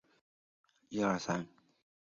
[0.03, 0.03] 同
[0.89, 1.49] 治十年任直隶布政使。